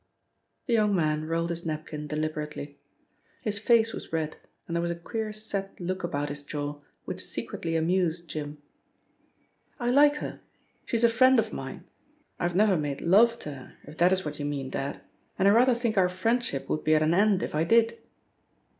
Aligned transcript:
The 0.65 0.73
young 0.73 0.95
man 0.95 1.25
rolled 1.25 1.51
his 1.51 1.63
napkin 1.63 2.07
deliberately. 2.07 2.79
His 3.43 3.59
face 3.59 3.93
was 3.93 4.11
red 4.11 4.35
and 4.65 4.75
there 4.75 4.81
was 4.81 4.89
a 4.89 4.95
queer 4.95 5.31
set 5.31 5.79
look 5.79 6.03
about 6.03 6.29
his 6.29 6.41
jaw 6.41 6.81
which 7.05 7.23
secretly 7.23 7.75
amused 7.75 8.27
Jim. 8.27 8.57
"I 9.79 9.91
like 9.91 10.15
her. 10.15 10.39
She 10.87 10.97
is 10.97 11.03
a 11.03 11.07
friend 11.07 11.37
of 11.37 11.53
mine. 11.53 11.83
I've 12.39 12.55
never 12.55 12.77
made 12.77 12.99
love 13.01 13.37
to 13.41 13.53
her, 13.53 13.77
if 13.83 13.97
that 13.97 14.11
is 14.11 14.25
what 14.25 14.39
you 14.39 14.45
mean, 14.45 14.71
dad, 14.71 15.01
and 15.37 15.47
I 15.47 15.51
rather 15.51 15.75
think 15.75 15.99
our 15.99 16.09
friendship 16.09 16.67
would 16.67 16.83
be 16.83 16.95
at 16.95 17.03
an 17.03 17.13
end 17.13 17.43
if 17.43 17.53
I 17.53 17.63
did." 17.63 17.99